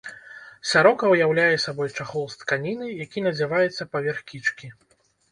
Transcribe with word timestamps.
Сарока 0.69 1.09
ўяўляе 1.09 1.57
сабой 1.65 1.91
чахол 1.97 2.25
з 2.31 2.37
тканіны, 2.41 2.87
які 3.05 3.23
надзяваецца 3.27 3.87
паверх 3.97 4.23
кічкі. 4.33 4.71